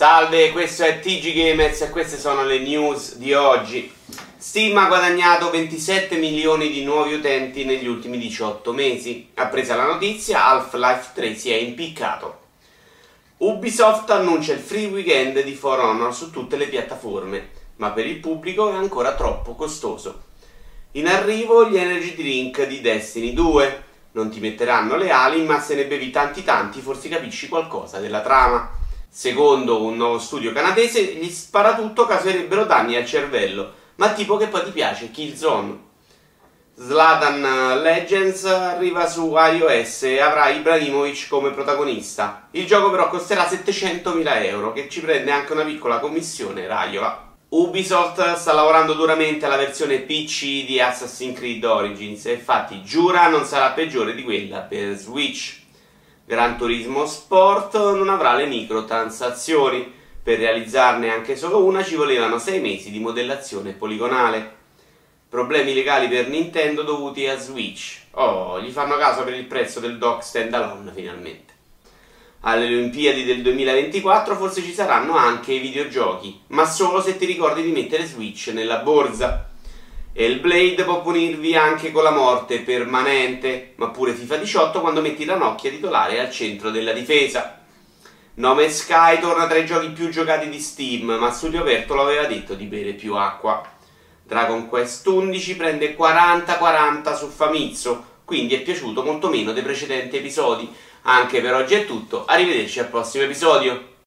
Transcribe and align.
Salve, 0.00 0.50
questo 0.52 0.84
è 0.84 0.98
TG 0.98 1.34
Gamers 1.34 1.82
e 1.82 1.90
queste 1.90 2.18
sono 2.18 2.42
le 2.42 2.58
news 2.60 3.16
di 3.16 3.34
oggi. 3.34 3.92
Steam 4.38 4.74
ha 4.78 4.86
guadagnato 4.86 5.50
27 5.50 6.16
milioni 6.16 6.70
di 6.70 6.82
nuovi 6.84 7.12
utenti 7.12 7.66
negli 7.66 7.86
ultimi 7.86 8.16
18 8.16 8.72
mesi. 8.72 9.28
Appresa 9.34 9.76
la 9.76 9.84
notizia, 9.84 10.46
Half-Life 10.46 11.10
3 11.12 11.34
si 11.34 11.50
è 11.50 11.56
impiccato. 11.56 12.38
Ubisoft 13.36 14.08
annuncia 14.08 14.54
il 14.54 14.60
free 14.60 14.86
weekend 14.86 15.42
di 15.42 15.52
For 15.52 15.78
Honor 15.78 16.14
su 16.14 16.30
tutte 16.30 16.56
le 16.56 16.68
piattaforme, 16.68 17.50
ma 17.76 17.90
per 17.90 18.06
il 18.06 18.20
pubblico 18.20 18.70
è 18.70 18.76
ancora 18.76 19.14
troppo 19.14 19.54
costoso. 19.54 20.22
In 20.92 21.08
arrivo 21.08 21.68
gli 21.68 21.76
energy 21.76 22.14
drink 22.14 22.66
di 22.66 22.80
Destiny 22.80 23.34
2. 23.34 23.82
Non 24.12 24.30
ti 24.30 24.40
metteranno 24.40 24.96
le 24.96 25.10
ali, 25.10 25.42
ma 25.42 25.60
se 25.60 25.74
ne 25.74 25.84
bevi 25.84 26.10
tanti 26.10 26.42
tanti 26.42 26.80
forse 26.80 27.10
capisci 27.10 27.48
qualcosa 27.48 27.98
della 27.98 28.22
trama. 28.22 28.79
Secondo 29.12 29.82
un 29.82 29.96
nuovo 29.96 30.20
studio 30.20 30.52
canadese, 30.52 31.02
gli 31.02 31.28
sparatutto 31.28 32.06
causerebbero 32.06 32.64
danni 32.64 32.94
al 32.94 33.04
cervello, 33.04 33.72
ma 33.96 34.12
tipo 34.12 34.36
che 34.36 34.46
poi 34.46 34.62
ti 34.62 34.70
piace, 34.70 35.10
Killzone. 35.10 35.88
Slatan 36.76 37.82
Legends 37.82 38.44
arriva 38.44 39.08
su 39.08 39.34
iOS 39.36 40.04
e 40.04 40.20
avrà 40.20 40.50
Ibrahimovic 40.50 41.26
come 41.28 41.50
protagonista. 41.50 42.46
Il 42.52 42.66
gioco 42.66 42.90
però 42.90 43.08
costerà 43.08 43.48
700.000 43.48 44.44
euro, 44.44 44.72
che 44.72 44.88
ci 44.88 45.00
prende 45.00 45.32
anche 45.32 45.54
una 45.54 45.64
piccola 45.64 45.98
commissione 45.98 46.68
Raiola. 46.68 47.34
Ubisoft 47.48 48.34
sta 48.36 48.52
lavorando 48.52 48.94
duramente 48.94 49.44
alla 49.44 49.56
versione 49.56 49.98
PC 49.98 50.64
di 50.64 50.80
Assassin's 50.80 51.36
Creed 51.36 51.64
Origins 51.64 52.26
e 52.26 52.34
infatti 52.34 52.80
giura 52.84 53.28
non 53.28 53.44
sarà 53.44 53.72
peggiore 53.72 54.14
di 54.14 54.22
quella 54.22 54.60
per 54.60 54.96
Switch. 54.96 55.59
Gran 56.30 56.56
Turismo 56.56 57.06
Sport 57.06 57.74
non 57.74 58.08
avrà 58.08 58.36
le 58.36 58.46
microtransazioni. 58.46 59.92
Per 60.22 60.38
realizzarne 60.38 61.10
anche 61.10 61.34
solo 61.34 61.64
una 61.64 61.82
ci 61.82 61.96
volevano 61.96 62.38
6 62.38 62.60
mesi 62.60 62.92
di 62.92 63.00
modellazione 63.00 63.72
poligonale. 63.72 64.58
Problemi 65.28 65.74
legali 65.74 66.06
per 66.06 66.28
Nintendo 66.28 66.84
dovuti 66.84 67.26
a 67.26 67.36
Switch. 67.36 68.02
Oh, 68.12 68.60
gli 68.60 68.70
fanno 68.70 68.96
caso 68.96 69.24
per 69.24 69.34
il 69.34 69.46
prezzo 69.46 69.80
del 69.80 69.98
dock 69.98 70.22
standalone 70.22 70.92
finalmente. 70.94 71.52
Alle 72.42 72.66
Olimpiadi 72.66 73.24
del 73.24 73.42
2024 73.42 74.36
forse 74.36 74.62
ci 74.62 74.72
saranno 74.72 75.16
anche 75.16 75.52
i 75.52 75.58
videogiochi, 75.58 76.42
ma 76.50 76.64
solo 76.64 77.02
se 77.02 77.16
ti 77.16 77.24
ricordi 77.24 77.62
di 77.62 77.72
mettere 77.72 78.06
Switch 78.06 78.52
nella 78.54 78.76
borsa. 78.76 79.49
E 80.12 80.24
il 80.24 80.40
Blade 80.40 80.82
può 80.82 81.02
punirvi 81.02 81.54
anche 81.54 81.92
con 81.92 82.02
la 82.02 82.10
morte 82.10 82.60
permanente, 82.60 83.74
ma 83.76 83.90
pure 83.90 84.12
FIFA 84.12 84.36
18 84.36 84.80
quando 84.80 85.00
metti 85.00 85.24
la 85.24 85.36
Nokia 85.36 85.70
titolare 85.70 86.18
al 86.18 86.32
centro 86.32 86.70
della 86.70 86.92
difesa. 86.92 87.60
Nome 88.34 88.70
Sky 88.70 89.20
torna 89.20 89.46
tra 89.46 89.56
i 89.56 89.66
giochi 89.66 89.90
più 89.90 90.08
giocati 90.08 90.48
di 90.48 90.58
Steam, 90.58 91.10
ma 91.12 91.30
Studio 91.30 91.60
Aperto 91.60 91.94
lo 91.94 92.02
aveva 92.02 92.26
detto 92.26 92.54
di 92.54 92.64
bere 92.64 92.92
più 92.94 93.14
acqua. 93.14 93.62
Dragon 94.24 94.68
Quest 94.68 95.06
11 95.06 95.56
prende 95.56 95.96
40-40 95.96 97.16
su 97.16 97.28
Famitsu, 97.28 98.04
quindi 98.24 98.54
è 98.54 98.62
piaciuto 98.62 99.04
molto 99.04 99.28
meno 99.28 99.52
dei 99.52 99.62
precedenti 99.62 100.16
episodi. 100.16 100.72
Anche 101.02 101.40
per 101.40 101.54
oggi 101.54 101.74
è 101.74 101.86
tutto, 101.86 102.24
arrivederci 102.24 102.80
al 102.80 102.88
prossimo 102.88 103.24
episodio. 103.24 103.99